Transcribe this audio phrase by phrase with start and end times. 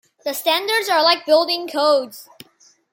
[0.25, 2.27] The standards are like building codes.